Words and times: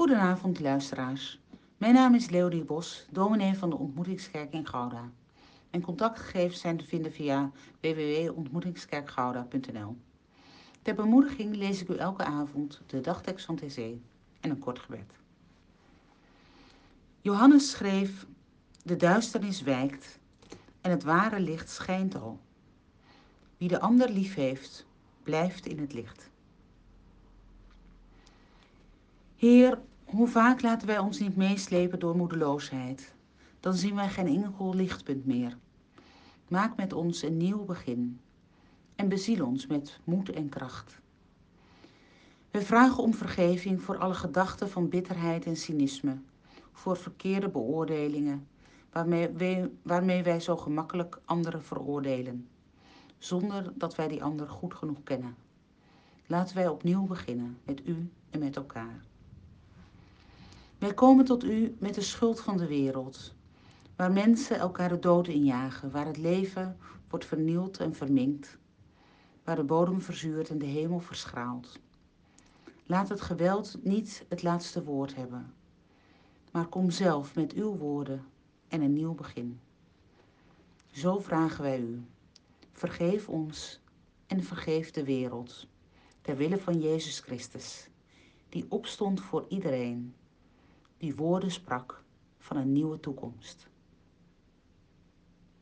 Goedenavond 0.00 0.60
luisteraars. 0.60 1.40
Mijn 1.76 1.94
naam 1.94 2.14
is 2.14 2.30
Leonie 2.30 2.64
Bos, 2.64 3.06
dominee 3.10 3.54
van 3.54 3.70
de 3.70 3.76
Ontmoetingskerk 3.76 4.52
in 4.52 4.66
Gouda. 4.66 5.10
Mijn 5.70 5.82
contactgegevens 5.82 6.60
zijn 6.60 6.76
te 6.76 6.84
vinden 6.84 7.12
via 7.12 7.50
www.ontmoetingskerkgouda.nl. 7.80 9.96
Ter 10.82 10.94
bemoediging 10.94 11.56
lees 11.56 11.82
ik 11.82 11.88
u 11.88 11.96
elke 11.96 12.24
avond 12.24 12.80
de 12.86 13.00
dagtekst 13.00 13.46
van 13.46 13.56
TC 13.56 13.76
en 14.40 14.50
een 14.50 14.58
kort 14.58 14.78
gebed. 14.78 15.12
Johannes 17.20 17.70
schreef: 17.70 18.26
De 18.82 18.96
duisternis 18.96 19.62
wijkt 19.62 20.18
en 20.80 20.90
het 20.90 21.02
ware 21.02 21.40
licht 21.40 21.70
schijnt 21.70 22.14
al. 22.14 22.38
Wie 23.56 23.68
de 23.68 23.80
ander 23.80 24.10
lief 24.10 24.34
heeft, 24.34 24.86
blijft 25.22 25.66
in 25.66 25.78
het 25.78 25.92
licht. 25.92 26.30
Heer, 29.36 29.78
hoe 30.10 30.28
vaak 30.28 30.62
laten 30.62 30.86
wij 30.86 30.98
ons 30.98 31.18
niet 31.18 31.36
meeslepen 31.36 31.98
door 31.98 32.16
moedeloosheid? 32.16 33.14
Dan 33.60 33.74
zien 33.74 33.94
wij 33.94 34.08
geen 34.08 34.26
enkel 34.26 34.74
lichtpunt 34.74 35.26
meer. 35.26 35.56
Maak 36.48 36.76
met 36.76 36.92
ons 36.92 37.22
een 37.22 37.36
nieuw 37.36 37.64
begin 37.64 38.20
en 38.94 39.08
beziel 39.08 39.46
ons 39.46 39.66
met 39.66 40.00
moed 40.04 40.30
en 40.30 40.48
kracht. 40.48 41.00
We 42.50 42.62
vragen 42.62 43.02
om 43.02 43.14
vergeving 43.14 43.82
voor 43.82 43.98
alle 43.98 44.14
gedachten 44.14 44.70
van 44.70 44.88
bitterheid 44.88 45.46
en 45.46 45.56
cynisme, 45.56 46.18
voor 46.72 46.96
verkeerde 46.96 47.48
beoordelingen, 47.48 48.46
waarmee 48.92 49.28
wij, 49.28 49.70
waarmee 49.82 50.22
wij 50.22 50.40
zo 50.40 50.56
gemakkelijk 50.56 51.20
anderen 51.24 51.62
veroordelen, 51.62 52.48
zonder 53.18 53.72
dat 53.74 53.94
wij 53.94 54.08
die 54.08 54.22
ander 54.22 54.48
goed 54.48 54.74
genoeg 54.74 55.02
kennen. 55.02 55.34
Laten 56.26 56.56
wij 56.56 56.68
opnieuw 56.68 57.04
beginnen 57.06 57.58
met 57.64 57.86
u 57.86 58.10
en 58.30 58.38
met 58.38 58.56
elkaar. 58.56 59.08
Wij 60.80 60.94
komen 60.94 61.24
tot 61.24 61.44
u 61.44 61.76
met 61.78 61.94
de 61.94 62.00
schuld 62.00 62.40
van 62.40 62.56
de 62.56 62.66
wereld, 62.66 63.34
waar 63.96 64.12
mensen 64.12 64.58
elkaar 64.58 64.88
de 64.88 64.98
dood 64.98 65.28
injagen, 65.28 65.90
waar 65.90 66.06
het 66.06 66.16
leven 66.16 66.76
wordt 67.08 67.24
vernield 67.24 67.78
en 67.78 67.94
verminkt, 67.94 68.58
waar 69.44 69.56
de 69.56 69.64
bodem 69.64 70.00
verzuurt 70.00 70.48
en 70.48 70.58
de 70.58 70.66
hemel 70.66 71.00
verschraalt. 71.00 71.78
Laat 72.86 73.08
het 73.08 73.20
geweld 73.20 73.78
niet 73.82 74.24
het 74.28 74.42
laatste 74.42 74.84
woord 74.84 75.14
hebben, 75.14 75.54
maar 76.52 76.66
kom 76.66 76.90
zelf 76.90 77.34
met 77.34 77.52
uw 77.52 77.76
woorden 77.76 78.24
en 78.68 78.80
een 78.80 78.92
nieuw 78.92 79.14
begin. 79.14 79.60
Zo 80.90 81.18
vragen 81.18 81.62
wij 81.62 81.80
u, 81.80 82.04
vergeef 82.72 83.28
ons 83.28 83.80
en 84.26 84.44
vergeef 84.44 84.90
de 84.90 85.04
wereld, 85.04 85.66
ter 86.20 86.36
wille 86.36 86.58
van 86.58 86.80
Jezus 86.80 87.18
Christus, 87.18 87.88
die 88.48 88.66
opstond 88.68 89.20
voor 89.20 89.44
iedereen 89.48 90.14
die 91.00 91.16
woorden 91.16 91.50
sprak 91.50 92.02
van 92.38 92.56
een 92.56 92.72
nieuwe 92.72 93.00
toekomst. 93.00 93.68